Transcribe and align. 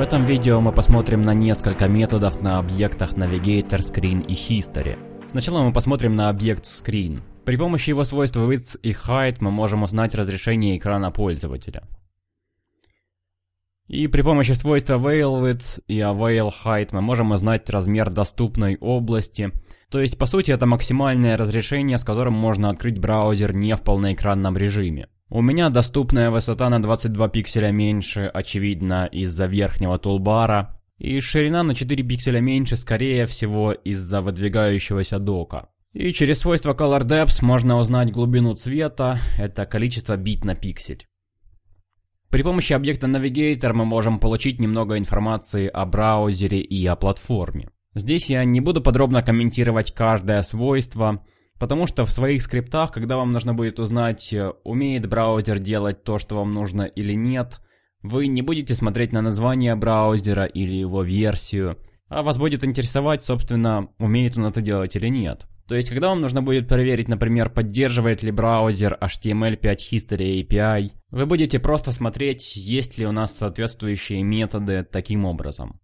В 0.00 0.02
этом 0.02 0.24
видео 0.24 0.62
мы 0.62 0.72
посмотрим 0.72 1.22
на 1.22 1.34
несколько 1.34 1.86
методов 1.86 2.40
на 2.40 2.58
объектах 2.58 3.12
Navigator, 3.12 3.80
Screen 3.80 4.24
и 4.26 4.32
History. 4.32 4.98
Сначала 5.28 5.62
мы 5.62 5.74
посмотрим 5.74 6.16
на 6.16 6.30
объект 6.30 6.64
Screen. 6.64 7.20
При 7.44 7.56
помощи 7.56 7.90
его 7.90 8.04
свойств 8.04 8.38
Width 8.38 8.78
и 8.82 8.92
Height 8.92 9.36
мы 9.40 9.50
можем 9.50 9.82
узнать 9.82 10.14
разрешение 10.14 10.78
экрана 10.78 11.10
пользователя. 11.10 11.82
И 13.88 14.06
при 14.06 14.22
помощи 14.22 14.52
свойства 14.52 14.94
Veil 14.94 15.42
Width 15.42 15.82
и 15.86 15.98
Avail 15.98 16.50
Height 16.64 16.90
мы 16.92 17.02
можем 17.02 17.32
узнать 17.32 17.68
размер 17.68 18.08
доступной 18.08 18.78
области. 18.80 19.50
То 19.90 20.00
есть, 20.00 20.16
по 20.16 20.26
сути, 20.26 20.50
это 20.52 20.64
максимальное 20.64 21.36
разрешение, 21.36 21.98
с 21.98 22.04
которым 22.04 22.32
можно 22.32 22.70
открыть 22.70 22.98
браузер 22.98 23.52
не 23.52 23.76
в 23.76 23.82
полноэкранном 23.82 24.56
режиме. 24.56 25.08
У 25.32 25.42
меня 25.42 25.70
доступная 25.70 26.28
высота 26.32 26.68
на 26.70 26.82
22 26.82 27.28
пикселя 27.28 27.70
меньше, 27.70 28.22
очевидно, 28.34 29.06
из-за 29.12 29.46
верхнего 29.46 29.96
тулбара, 29.96 30.76
и 30.98 31.20
ширина 31.20 31.62
на 31.62 31.76
4 31.76 32.02
пикселя 32.02 32.40
меньше, 32.40 32.76
скорее 32.76 33.26
всего, 33.26 33.70
из-за 33.70 34.22
выдвигающегося 34.22 35.20
дока. 35.20 35.68
И 35.92 36.12
через 36.12 36.40
свойство 36.40 36.74
Color 36.74 37.04
Depth 37.04 37.44
можно 37.44 37.78
узнать 37.78 38.10
глубину 38.10 38.54
цвета, 38.54 39.20
это 39.38 39.66
количество 39.66 40.16
бит 40.16 40.44
на 40.44 40.56
пиксель. 40.56 41.06
При 42.28 42.42
помощи 42.42 42.72
объекта 42.72 43.06
Navigator 43.06 43.72
мы 43.72 43.84
можем 43.84 44.18
получить 44.18 44.58
немного 44.58 44.98
информации 44.98 45.68
о 45.68 45.86
браузере 45.86 46.60
и 46.60 46.84
о 46.86 46.96
платформе. 46.96 47.70
Здесь 47.94 48.30
я 48.30 48.44
не 48.44 48.60
буду 48.60 48.80
подробно 48.80 49.22
комментировать 49.22 49.94
каждое 49.94 50.42
свойство, 50.42 51.24
Потому 51.60 51.86
что 51.86 52.06
в 52.06 52.10
своих 52.10 52.40
скриптах, 52.40 52.90
когда 52.90 53.18
вам 53.18 53.32
нужно 53.32 53.52
будет 53.52 53.78
узнать, 53.78 54.32
э, 54.32 54.50
умеет 54.64 55.06
браузер 55.06 55.58
делать 55.58 56.02
то, 56.02 56.18
что 56.18 56.36
вам 56.36 56.54
нужно 56.54 56.82
или 56.82 57.12
нет, 57.12 57.60
вы 58.02 58.28
не 58.28 58.40
будете 58.40 58.74
смотреть 58.74 59.12
на 59.12 59.20
название 59.20 59.74
браузера 59.74 60.44
или 60.44 60.72
его 60.72 61.02
версию, 61.02 61.76
а 62.08 62.22
вас 62.22 62.38
будет 62.38 62.64
интересовать, 62.64 63.22
собственно, 63.22 63.90
умеет 63.98 64.38
он 64.38 64.46
это 64.46 64.62
делать 64.62 64.96
или 64.96 65.08
нет. 65.08 65.46
То 65.68 65.76
есть, 65.76 65.90
когда 65.90 66.08
вам 66.08 66.22
нужно 66.22 66.42
будет 66.42 66.66
проверить, 66.66 67.08
например, 67.08 67.50
поддерживает 67.50 68.22
ли 68.22 68.32
браузер 68.32 68.96
HTML5 68.98 69.76
History 69.92 70.42
API, 70.42 70.92
вы 71.10 71.26
будете 71.26 71.60
просто 71.60 71.92
смотреть, 71.92 72.56
есть 72.56 72.96
ли 72.96 73.06
у 73.06 73.12
нас 73.12 73.36
соответствующие 73.36 74.22
методы 74.22 74.82
таким 74.82 75.26
образом. 75.26 75.79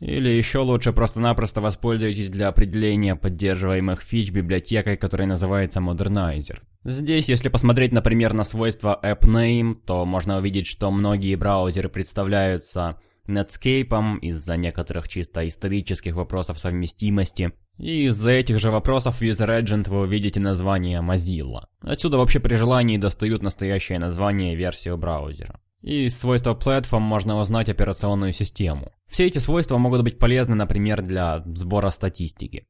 Или 0.00 0.28
еще 0.28 0.60
лучше 0.60 0.92
просто-напросто 0.92 1.60
воспользуйтесь 1.60 2.30
для 2.30 2.48
определения 2.48 3.16
поддерживаемых 3.16 4.00
фич 4.00 4.30
библиотекой, 4.30 4.96
которая 4.96 5.26
называется 5.26 5.80
Modernizer. 5.80 6.60
Здесь, 6.84 7.28
если 7.28 7.48
посмотреть, 7.48 7.92
например, 7.92 8.32
на 8.32 8.44
свойства 8.44 8.98
AppName, 9.02 9.74
то 9.84 10.04
можно 10.04 10.38
увидеть, 10.38 10.68
что 10.68 10.90
многие 10.92 11.34
браузеры 11.34 11.88
представляются 11.88 13.00
Netscape 13.28 14.20
из-за 14.20 14.56
некоторых 14.56 15.08
чисто 15.08 15.46
исторических 15.46 16.14
вопросов 16.14 16.58
совместимости. 16.58 17.52
И 17.76 18.06
из-за 18.06 18.30
этих 18.30 18.58
же 18.58 18.70
вопросов 18.70 19.20
в 19.20 19.22
User 19.22 19.60
Agent 19.60 19.88
вы 19.88 20.00
увидите 20.00 20.40
название 20.40 21.00
Mozilla. 21.00 21.66
Отсюда 21.80 22.18
вообще 22.18 22.40
при 22.40 22.54
желании 22.56 22.96
достают 22.96 23.42
настоящее 23.42 23.98
название 23.98 24.54
версию 24.54 24.96
браузера. 24.96 25.60
И 25.82 26.08
свойства 26.08 26.54
Platform 26.54 27.00
можно 27.00 27.38
узнать 27.38 27.68
операционную 27.68 28.32
систему. 28.32 28.92
Все 29.06 29.26
эти 29.26 29.38
свойства 29.38 29.78
могут 29.78 30.02
быть 30.02 30.18
полезны, 30.18 30.54
например, 30.54 31.02
для 31.02 31.42
сбора 31.54 31.90
статистики. 31.90 32.66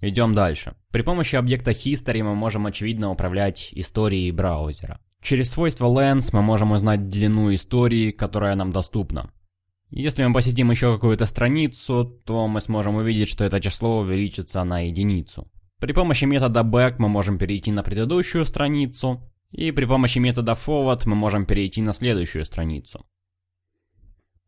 Идем 0.00 0.34
дальше. 0.34 0.74
При 0.90 1.02
помощи 1.02 1.36
объекта 1.36 1.72
History 1.72 2.22
мы 2.22 2.34
можем 2.34 2.66
очевидно 2.66 3.10
управлять 3.10 3.68
историей 3.72 4.32
браузера. 4.32 5.00
Через 5.22 5.50
свойство 5.50 5.86
Lens 5.86 6.30
мы 6.32 6.40
можем 6.40 6.72
узнать 6.72 7.10
длину 7.10 7.52
истории, 7.52 8.10
которая 8.10 8.54
нам 8.54 8.72
доступна. 8.72 9.30
Если 9.90 10.24
мы 10.24 10.32
посетим 10.32 10.70
еще 10.70 10.94
какую-то 10.94 11.26
страницу, 11.26 12.04
то 12.24 12.46
мы 12.46 12.60
сможем 12.60 12.96
увидеть, 12.96 13.28
что 13.28 13.44
это 13.44 13.60
число 13.60 13.98
увеличится 13.98 14.62
на 14.64 14.86
единицу. 14.86 15.50
При 15.80 15.92
помощи 15.92 16.26
метода 16.26 16.60
back 16.60 16.96
мы 16.98 17.08
можем 17.08 17.38
перейти 17.38 17.72
на 17.72 17.82
предыдущую 17.82 18.44
страницу, 18.44 19.29
и 19.52 19.70
при 19.72 19.84
помощи 19.84 20.18
метода 20.18 20.52
forward 20.52 21.02
мы 21.06 21.16
можем 21.16 21.46
перейти 21.46 21.82
на 21.82 21.92
следующую 21.92 22.44
страницу. 22.44 23.04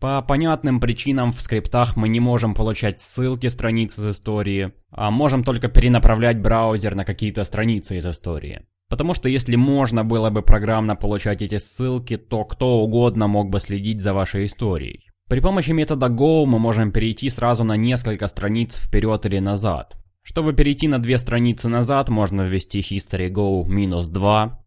По 0.02 0.20
понятным 0.20 0.80
причинам 0.80 1.32
в 1.32 1.40
скриптах 1.40 1.96
мы 1.96 2.08
не 2.08 2.18
можем 2.18 2.54
получать 2.54 3.00
ссылки 3.00 3.46
страниц 3.46 3.98
из 3.98 4.08
истории, 4.08 4.72
а 4.90 5.12
можем 5.12 5.44
только 5.44 5.68
перенаправлять 5.68 6.40
браузер 6.40 6.96
на 6.96 7.04
какие-то 7.04 7.44
страницы 7.44 7.98
из 7.98 8.06
истории. 8.06 8.66
Потому 8.88 9.14
что 9.14 9.28
если 9.28 9.54
можно 9.54 10.04
было 10.04 10.30
бы 10.30 10.42
программно 10.42 10.96
получать 10.96 11.40
эти 11.40 11.58
ссылки, 11.58 12.16
то 12.16 12.44
кто 12.44 12.80
угодно 12.80 13.28
мог 13.28 13.48
бы 13.48 13.60
следить 13.60 14.00
за 14.00 14.12
вашей 14.12 14.46
историей. 14.46 15.08
При 15.28 15.38
помощи 15.38 15.70
метода 15.70 16.08
go 16.08 16.46
мы 16.46 16.58
можем 16.58 16.90
перейти 16.90 17.30
сразу 17.30 17.62
на 17.62 17.76
несколько 17.76 18.26
страниц 18.26 18.76
вперед 18.76 19.24
или 19.24 19.38
назад. 19.38 19.96
Чтобы 20.22 20.52
перейти 20.52 20.88
на 20.88 20.98
две 20.98 21.16
страницы 21.16 21.68
назад, 21.68 22.08
можно 22.08 22.42
ввести 22.42 22.80
history 22.80 23.30
go 23.30 23.64
минус 23.68 24.08
2 24.08 24.61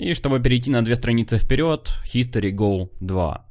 и 0.00 0.14
чтобы 0.14 0.40
перейти 0.40 0.70
на 0.70 0.82
две 0.82 0.96
страницы 0.96 1.36
вперед, 1.36 1.90
History 2.12 2.52
Go 2.52 2.88
2. 3.00 3.46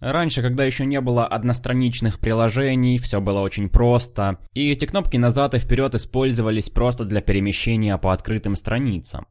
Раньше, 0.00 0.42
когда 0.42 0.64
еще 0.64 0.84
не 0.84 1.00
было 1.00 1.24
одностраничных 1.24 2.18
приложений, 2.18 2.98
все 2.98 3.20
было 3.20 3.38
очень 3.40 3.68
просто, 3.68 4.38
и 4.52 4.72
эти 4.72 4.84
кнопки 4.84 5.16
назад 5.16 5.54
и 5.54 5.58
вперед 5.58 5.94
использовались 5.94 6.68
просто 6.68 7.04
для 7.04 7.20
перемещения 7.20 7.96
по 7.96 8.12
открытым 8.12 8.56
страницам. 8.56 9.28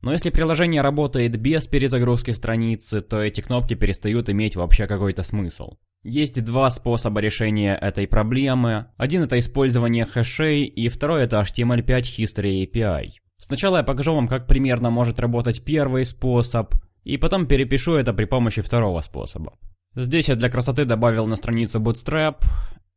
Но 0.00 0.10
если 0.10 0.30
приложение 0.30 0.82
работает 0.82 1.40
без 1.40 1.68
перезагрузки 1.68 2.32
страницы, 2.32 3.00
то 3.00 3.22
эти 3.22 3.40
кнопки 3.40 3.74
перестают 3.74 4.28
иметь 4.28 4.56
вообще 4.56 4.88
какой-то 4.88 5.22
смысл. 5.22 5.76
Есть 6.02 6.44
два 6.44 6.68
способа 6.70 7.20
решения 7.20 7.76
этой 7.76 8.08
проблемы. 8.08 8.86
Один 8.96 9.22
это 9.22 9.38
использование 9.38 10.04
хэшей, 10.04 10.64
и 10.64 10.88
второй 10.88 11.22
это 11.22 11.40
HTML5 11.40 12.00
History 12.18 12.66
API. 12.66 13.21
Сначала 13.44 13.78
я 13.78 13.82
покажу 13.82 14.14
вам, 14.14 14.28
как 14.28 14.46
примерно 14.46 14.90
может 14.90 15.18
работать 15.18 15.64
первый 15.64 16.04
способ, 16.04 16.76
и 17.02 17.16
потом 17.16 17.46
перепишу 17.46 17.94
это 17.94 18.14
при 18.14 18.24
помощи 18.24 18.62
второго 18.62 19.00
способа. 19.00 19.58
Здесь 19.96 20.28
я 20.28 20.36
для 20.36 20.48
красоты 20.48 20.84
добавил 20.84 21.26
на 21.26 21.34
страницу 21.34 21.80
Bootstrap, 21.80 22.36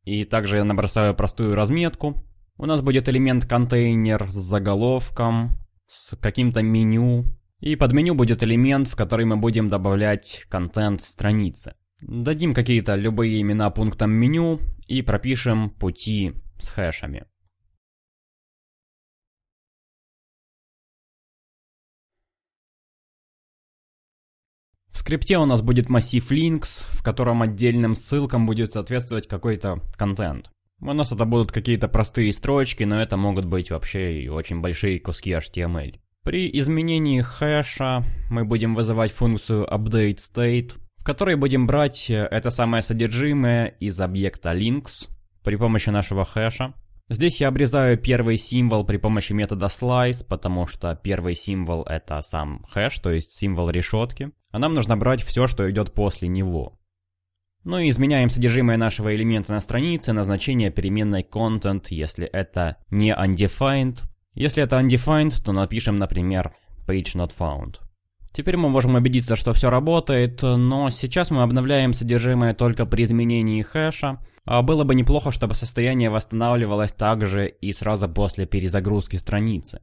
и 0.04 0.24
также 0.24 0.58
я 0.58 0.64
набросаю 0.64 1.16
простую 1.16 1.56
разметку. 1.56 2.24
У 2.58 2.68
нас 2.68 2.84
будет 2.84 3.10
элемент 3.10 3.48
контейнер 3.48 4.30
с 4.30 4.36
заголовком, 4.36 5.58
с 5.88 6.16
каким-то 6.16 6.62
меню, 6.62 7.26
и 7.60 7.76
под 7.76 7.94
меню 7.94 8.14
будет 8.14 8.44
элемент, 8.44 8.88
в 8.88 8.96
который 8.96 9.26
мы 9.26 9.38
будем 9.38 9.68
добавлять 9.68 10.46
контент 10.48 11.02
страницы. 11.02 11.74
Дадим 12.02 12.54
какие-то 12.54 12.94
любые 12.94 13.42
имена 13.42 13.72
пунктам 13.72 14.12
меню 14.12 14.60
и 14.86 15.02
пропишем 15.02 15.72
пути 15.72 16.34
с 16.60 16.70
хэшами. 16.70 17.26
В 24.96 25.00
скрипте 25.00 25.38
у 25.38 25.46
нас 25.46 25.62
будет 25.62 25.90
массив 25.90 26.32
links, 26.32 26.86
в 26.92 27.04
котором 27.04 27.42
отдельным 27.42 27.96
ссылкам 27.96 28.46
будет 28.46 28.72
соответствовать 28.72 29.28
какой-то 29.28 29.82
контент. 29.98 30.50
У 30.80 30.94
нас 30.94 31.12
это 31.12 31.26
будут 31.26 31.52
какие-то 31.52 31.90
простые 31.90 32.32
строчки, 32.32 32.84
но 32.84 33.02
это 33.02 33.18
могут 33.18 33.44
быть 33.44 33.72
вообще 33.72 34.22
и 34.22 34.30
очень 34.30 34.62
большие 34.62 35.02
куски 35.02 35.32
HTML. 35.32 36.00
При 36.24 36.50
изменении 36.60 37.20
хэша 37.20 38.06
мы 38.32 38.46
будем 38.46 38.74
вызывать 38.74 39.12
функцию 39.12 39.68
updateState, 39.68 40.72
в 40.96 41.04
которой 41.04 41.36
будем 41.36 41.68
брать 41.68 42.10
это 42.10 42.50
самое 42.50 42.82
содержимое 42.82 43.76
из 43.82 44.00
объекта 44.00 44.54
links 44.54 45.10
при 45.44 45.58
помощи 45.58 45.90
нашего 45.90 46.24
хэша. 46.24 46.74
Здесь 47.10 47.40
я 47.42 47.50
обрезаю 47.50 47.98
первый 47.98 48.38
символ 48.38 48.84
при 48.86 48.98
помощи 48.98 49.34
метода 49.34 49.68
slice, 49.68 50.26
потому 50.28 50.66
что 50.66 50.96
первый 50.96 51.36
символ 51.36 51.84
это 51.84 52.20
сам 52.22 52.64
хэш, 52.70 52.98
то 53.00 53.12
есть 53.12 53.32
символ 53.32 53.70
решетки 53.70 54.32
а 54.56 54.58
нам 54.58 54.74
нужно 54.74 54.96
брать 54.96 55.22
все, 55.22 55.48
что 55.48 55.70
идет 55.70 55.94
после 55.94 56.30
него. 56.30 56.80
Ну 57.66 57.78
и 57.78 57.90
изменяем 57.90 58.30
содержимое 58.30 58.78
нашего 58.78 59.14
элемента 59.14 59.52
на 59.52 59.60
странице 59.60 60.14
на 60.14 60.24
значение 60.24 60.72
переменной 60.72 61.24
content, 61.30 61.88
если 61.90 62.26
это 62.26 62.78
не 62.90 63.14
undefined. 63.14 64.04
Если 64.34 64.64
это 64.64 64.80
undefined, 64.80 65.44
то 65.44 65.52
напишем, 65.52 65.98
например, 65.98 66.54
page 66.88 67.16
not 67.16 67.34
found. 67.38 67.82
Теперь 68.36 68.58
мы 68.58 68.68
можем 68.68 68.96
убедиться, 68.96 69.38
что 69.38 69.54
все 69.54 69.70
работает, 69.70 70.42
но 70.42 70.90
сейчас 70.90 71.32
мы 71.32 71.42
обновляем 71.42 71.94
содержимое 71.94 72.54
только 72.54 72.86
при 72.86 73.06
изменении 73.06 73.62
хэша, 73.62 74.20
а 74.44 74.62
было 74.62 74.84
бы 74.84 74.94
неплохо, 74.94 75.32
чтобы 75.32 75.54
состояние 75.54 76.10
восстанавливалось 76.10 76.92
также 76.92 77.48
и 77.48 77.72
сразу 77.72 78.10
после 78.10 78.46
перезагрузки 78.46 79.16
страницы. 79.16 79.80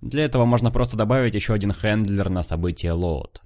Для 0.00 0.26
этого 0.26 0.44
можно 0.44 0.70
просто 0.70 0.96
добавить 0.96 1.34
еще 1.34 1.52
один 1.52 1.72
хендлер 1.72 2.30
на 2.30 2.44
событие 2.44 2.92
load. 2.92 3.38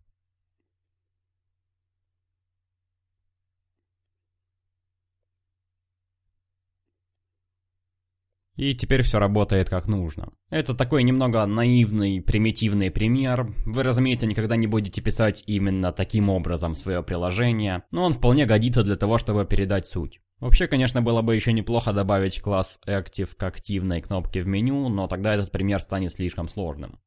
И 8.59 8.75
теперь 8.75 9.03
все 9.03 9.21
работает 9.21 9.71
как 9.71 9.87
нужно. 9.87 10.33
Это 10.51 10.75
такой 10.75 11.05
немного 11.05 11.47
наивный, 11.47 12.21
примитивный 12.21 12.91
пример. 12.91 13.49
Вы, 13.65 13.85
разумеется, 13.85 14.27
никогда 14.27 14.57
не 14.57 14.67
будете 14.67 15.01
писать 15.01 15.45
именно 15.47 15.93
таким 15.93 16.29
образом 16.29 16.75
свое 16.75 17.05
приложение, 17.05 17.85
но 17.93 18.05
он 18.05 18.15
вполне 18.15 18.47
годится 18.47 18.83
для 18.83 18.97
того, 18.97 19.17
чтобы 19.17 19.47
передать 19.47 19.87
суть. 19.87 20.21
Вообще, 20.41 20.67
конечно, 20.67 21.01
было 21.01 21.23
бы 21.23 21.37
еще 21.37 21.53
неплохо 21.53 21.93
добавить 21.93 22.41
класс 22.41 22.81
Active 22.85 23.31
к 23.37 23.43
активной 23.45 24.01
кнопке 24.01 24.43
в 24.43 24.49
меню, 24.49 24.89
но 24.89 25.07
тогда 25.07 25.35
этот 25.35 25.53
пример 25.53 25.81
станет 25.81 26.11
слишком 26.11 26.49
сложным. 26.49 26.99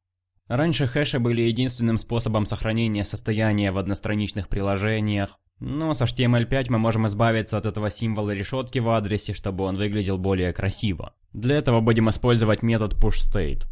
Раньше 0.48 0.86
хэши 0.86 1.18
были 1.18 1.42
единственным 1.42 1.98
способом 1.98 2.46
сохранения 2.46 3.04
состояния 3.04 3.72
в 3.72 3.78
одностраничных 3.78 4.48
приложениях, 4.48 5.38
но 5.60 5.92
с 5.92 6.00
HTML5 6.00 6.66
мы 6.70 6.78
можем 6.78 7.06
избавиться 7.08 7.58
от 7.58 7.66
этого 7.66 7.90
символа 7.90 8.30
решетки 8.30 8.78
в 8.78 8.88
адресе, 8.88 9.34
чтобы 9.34 9.64
он 9.64 9.76
выглядел 9.76 10.16
более 10.16 10.54
красиво. 10.54 11.12
Для 11.32 11.56
этого 11.56 11.80
будем 11.80 12.10
использовать 12.10 12.62
метод 12.62 12.94
pushState. 12.94 13.62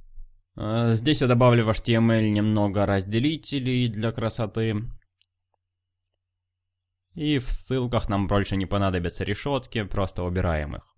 А, 0.57 0.93
здесь 0.95 1.21
я 1.21 1.27
добавлю 1.27 1.65
в 1.65 1.71
HTML 1.71 2.31
немного 2.31 2.87
разделителей 2.87 3.89
для 3.89 4.13
красоты. 4.13 4.77
И 7.15 7.39
в 7.39 7.51
ссылках 7.51 8.09
нам 8.09 8.27
больше 8.29 8.57
не 8.57 8.67
понадобятся 8.67 9.25
решетки, 9.25 9.83
просто 9.83 10.23
убираем 10.23 10.77
их. 10.77 10.97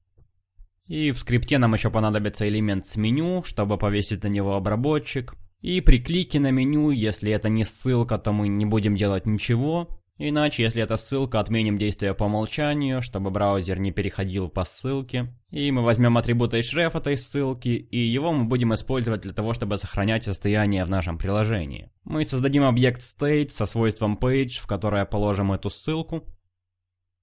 И 0.87 1.11
в 1.11 1.19
скрипте 1.19 1.59
нам 1.59 1.75
еще 1.75 1.91
понадобится 1.91 2.49
элемент 2.49 2.87
с 2.87 2.97
меню, 2.97 3.43
чтобы 3.45 3.79
повесить 3.79 4.23
на 4.25 4.29
него 4.29 4.55
обработчик. 4.55 5.35
И 5.61 5.81
при 5.81 5.99
клике 5.99 6.41
на 6.41 6.51
меню, 6.51 6.91
если 6.91 7.31
это 7.31 7.49
не 7.49 7.65
ссылка, 7.65 8.19
то 8.19 8.33
мы 8.33 8.49
не 8.49 8.67
будем 8.67 8.97
делать 8.97 9.27
ничего. 9.27 9.89
Иначе, 10.25 10.63
если 10.63 10.81
это 10.81 10.99
ссылка, 10.99 11.41
отменим 11.41 11.79
действие 11.79 12.15
по 12.15 12.25
умолчанию, 12.25 13.03
чтобы 13.03 13.33
браузер 13.33 13.81
не 13.81 13.91
переходил 13.91 14.49
по 14.49 14.63
ссылке. 14.63 15.35
И 15.51 15.69
мы 15.73 15.83
возьмем 15.83 16.17
атрибут 16.17 16.55
href 16.55 16.97
этой 16.97 17.17
ссылки, 17.17 17.71
и 17.71 17.99
его 17.99 18.31
мы 18.31 18.45
будем 18.45 18.73
использовать 18.73 19.23
для 19.23 19.33
того, 19.33 19.53
чтобы 19.53 19.79
сохранять 19.79 20.23
состояние 20.23 20.85
в 20.85 20.89
нашем 20.89 21.19
приложении. 21.19 21.91
Мы 22.05 22.25
создадим 22.25 22.63
объект 22.63 23.01
state 23.01 23.49
со 23.49 23.67
свойством 23.67 24.17
page, 24.17 24.61
в 24.61 24.69
которое 24.69 25.05
положим 25.07 25.51
эту 25.51 25.71
ссылку. 25.71 26.23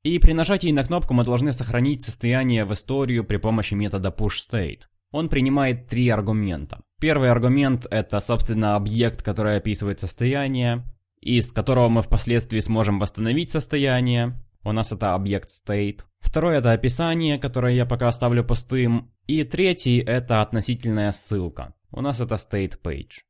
И 0.03 0.19
при 0.19 0.33
нажатии 0.33 0.73
на 0.73 0.83
кнопку 0.83 1.13
мы 1.13 1.23
должны 1.23 1.53
сохранить 1.53 2.03
состояние 2.03 2.65
в 2.65 2.73
историю 2.73 3.23
при 3.23 3.37
помощи 3.37 3.75
метода 3.75 4.09
pushState. 4.09 4.81
Он 5.11 5.29
принимает 5.29 5.87
три 5.87 6.09
аргумента. 6.09 6.81
Первый 6.99 7.31
аргумент 7.31 7.87
это, 7.89 8.19
собственно, 8.19 8.75
объект, 8.75 9.23
который 9.23 9.55
описывает 9.55 10.01
состояние 10.01 10.83
из 11.21 11.51
которого 11.51 11.89
мы 11.89 12.01
впоследствии 12.01 12.59
сможем 12.59 12.99
восстановить 12.99 13.49
состояние. 13.49 14.41
У 14.63 14.71
нас 14.71 14.91
это 14.91 15.13
объект 15.13 15.49
state. 15.49 16.01
Второе 16.19 16.59
это 16.59 16.71
описание, 16.71 17.37
которое 17.37 17.73
я 17.73 17.85
пока 17.85 18.07
оставлю 18.07 18.43
пустым. 18.43 19.11
И 19.27 19.43
третий 19.43 19.99
это 19.99 20.41
относительная 20.41 21.11
ссылка. 21.11 21.73
У 21.91 22.01
нас 22.01 22.19
это 22.19 22.35
state 22.35 22.79
page. 22.83 23.21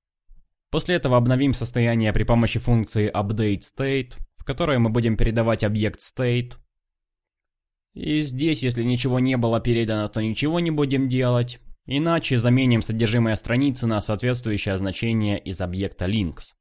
После 0.71 0.95
этого 0.95 1.18
обновим 1.18 1.53
состояние 1.53 2.13
при 2.13 2.24
помощи 2.24 2.59
функции 2.59 3.12
update 3.12 3.62
state, 3.62 4.13
в 4.38 4.44
которой 4.44 4.77
мы 4.77 4.89
будем 4.89 5.18
передавать 5.18 5.63
объект 5.63 6.00
state. 6.00 6.53
И 7.94 8.21
здесь, 8.21 8.62
если 8.62 8.83
ничего 8.83 9.19
не 9.19 9.35
было 9.35 9.59
передано, 9.59 10.07
то 10.09 10.21
ничего 10.21 10.59
не 10.59 10.71
будем 10.71 11.07
делать. 11.07 11.59
Иначе 11.85 12.38
заменим 12.38 12.83
содержимое 12.83 13.35
страницы 13.35 13.88
на 13.88 14.00
соответствующее 14.00 14.77
значение 14.77 15.39
из 15.39 15.59
объекта 15.59 16.06
links. 16.06 16.53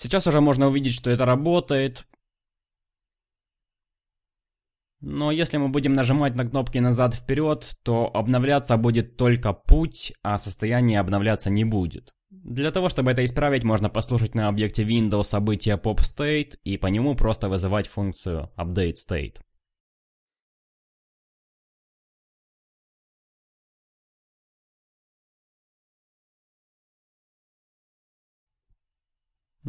Сейчас 0.00 0.28
уже 0.28 0.40
можно 0.40 0.68
увидеть, 0.68 0.94
что 0.94 1.10
это 1.10 1.24
работает. 1.24 2.06
Но 5.00 5.32
если 5.32 5.56
мы 5.56 5.70
будем 5.70 5.92
нажимать 5.92 6.36
на 6.36 6.48
кнопки 6.48 6.78
назад-вперед, 6.78 7.76
то 7.82 8.08
обновляться 8.14 8.76
будет 8.76 9.16
только 9.16 9.52
путь, 9.52 10.12
а 10.22 10.38
состояние 10.38 11.00
обновляться 11.00 11.50
не 11.50 11.64
будет. 11.64 12.14
Для 12.30 12.70
того, 12.70 12.88
чтобы 12.90 13.10
это 13.10 13.24
исправить, 13.24 13.64
можно 13.64 13.90
послушать 13.90 14.36
на 14.36 14.46
объекте 14.46 14.84
Windows 14.84 15.24
событие 15.24 15.76
PopState 15.76 16.58
и 16.62 16.76
по 16.76 16.86
нему 16.86 17.16
просто 17.16 17.48
вызывать 17.48 17.88
функцию 17.88 18.52
UpdateState. 18.56 19.38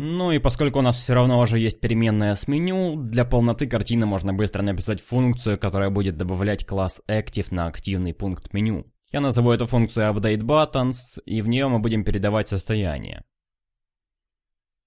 Ну 0.02 0.32
и 0.32 0.40
поскольку 0.40 0.80
у 0.80 0.82
нас 0.82 0.96
все 0.96 1.14
равно 1.14 1.42
уже 1.42 1.60
есть 1.60 1.82
переменная 1.82 2.34
с 2.36 2.48
меню, 2.48 2.96
для 2.96 3.26
полноты 3.26 3.68
картины 3.68 4.06
можно 4.06 4.34
быстро 4.34 4.62
написать 4.62 5.02
функцию, 5.02 5.60
которая 5.60 5.90
будет 5.90 6.16
добавлять 6.16 6.66
класс 6.66 7.02
Active 7.10 7.48
на 7.52 7.68
активный 7.68 8.14
пункт 8.14 8.54
меню. 8.54 8.86
Я 9.12 9.20
назову 9.20 9.52
эту 9.52 9.66
функцию 9.66 10.10
UpdateButtons, 10.14 11.22
и 11.26 11.42
в 11.42 11.50
нее 11.50 11.68
мы 11.68 11.80
будем 11.80 12.06
передавать 12.06 12.48
состояние. 12.48 13.26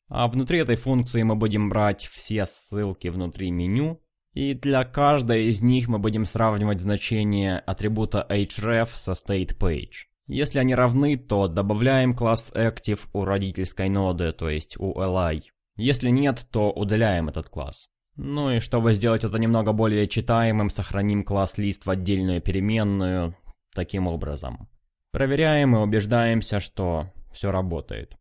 А 0.09 0.29
внутри 0.29 0.61
этой 0.61 0.77
функции 0.77 1.23
мы 1.23 1.37
будем 1.37 1.69
брать 1.69 2.07
все 2.07 2.47
ссылки 2.47 3.09
внутри 3.09 3.51
меню, 3.51 4.01
и 4.33 4.55
для 4.55 4.83
каждой 4.87 5.49
из 5.49 5.61
них 5.61 5.89
мы 5.89 5.99
будем 5.99 6.25
сравнивать 6.25 6.81
значение 6.81 7.59
атрибута 7.59 8.27
href 8.31 8.89
со 8.95 9.13
statePage. 9.13 10.07
Если 10.27 10.59
они 10.59 10.75
равны, 10.75 11.17
то 11.17 11.49
добавляем 11.49 12.15
класс 12.15 12.53
Active 12.55 13.01
у 13.13 13.25
родительской 13.25 13.89
ноды, 13.89 14.33
то 14.33 14.49
есть 14.49 14.77
у 14.79 14.93
li. 14.93 15.43
Если 15.77 16.11
нет, 16.11 16.47
то 16.51 16.71
удаляем 16.71 17.29
этот 17.29 17.49
класс. 17.49 17.89
Ну 18.17 18.51
и 18.51 18.61
чтобы 18.61 18.93
сделать 18.93 19.25
это 19.25 19.39
немного 19.39 19.73
более 19.73 20.07
читаемым, 20.07 20.71
сохраним 20.71 21.25
класс 21.25 21.59
list 21.59 21.83
в 21.85 21.91
отдельную 21.91 22.43
переменную 22.43 23.37
таким 23.75 24.07
образом. 24.07 24.69
Проверяем 25.13 25.75
и 25.77 25.81
убеждаемся, 25.81 26.61
что 26.61 27.11
все 27.33 27.51
работает. 27.51 28.17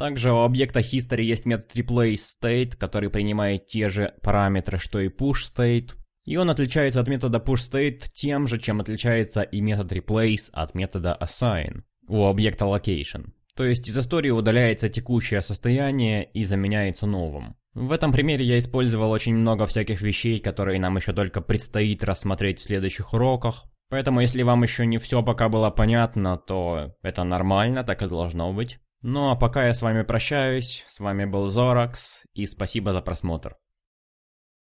Также 0.00 0.32
у 0.32 0.38
объекта 0.38 0.80
history 0.80 1.20
есть 1.20 1.44
метод 1.44 1.76
replace 1.76 2.22
state, 2.40 2.74
который 2.78 3.10
принимает 3.10 3.66
те 3.66 3.90
же 3.90 4.14
параметры, 4.22 4.78
что 4.78 4.98
и 4.98 5.08
push 5.08 5.52
state. 5.54 5.90
И 6.24 6.38
он 6.38 6.48
отличается 6.48 7.00
от 7.00 7.08
метода 7.08 7.36
pushState 7.36 8.04
тем 8.10 8.48
же, 8.48 8.58
чем 8.58 8.80
отличается 8.80 9.42
и 9.42 9.60
метод 9.60 9.92
replace 9.92 10.48
от 10.54 10.74
метода 10.74 11.18
assign 11.20 11.82
у 12.08 12.24
объекта 12.24 12.64
location. 12.64 13.32
То 13.54 13.66
есть 13.66 13.88
из 13.88 13.98
истории 13.98 14.30
удаляется 14.30 14.88
текущее 14.88 15.42
состояние 15.42 16.30
и 16.32 16.44
заменяется 16.44 17.04
новым. 17.04 17.54
В 17.74 17.92
этом 17.92 18.10
примере 18.10 18.46
я 18.46 18.58
использовал 18.58 19.10
очень 19.10 19.36
много 19.36 19.66
всяких 19.66 20.00
вещей, 20.00 20.38
которые 20.38 20.80
нам 20.80 20.96
еще 20.96 21.12
только 21.12 21.42
предстоит 21.42 22.02
рассмотреть 22.04 22.60
в 22.60 22.64
следующих 22.64 23.12
уроках. 23.12 23.66
Поэтому 23.90 24.22
если 24.22 24.44
вам 24.44 24.62
еще 24.62 24.86
не 24.86 24.96
все 24.96 25.22
пока 25.22 25.50
было 25.50 25.68
понятно, 25.68 26.38
то 26.38 26.96
это 27.02 27.22
нормально, 27.22 27.84
так 27.84 28.00
и 28.00 28.08
должно 28.08 28.50
быть. 28.54 28.78
Ну 29.02 29.30
а 29.30 29.36
пока 29.36 29.66
я 29.66 29.74
с 29.74 29.80
вами 29.80 30.02
прощаюсь, 30.02 30.84
с 30.88 31.00
вами 31.00 31.24
был 31.24 31.48
Зоракс, 31.48 32.24
и 32.34 32.44
спасибо 32.44 32.92
за 32.92 33.00
просмотр. 33.00 33.56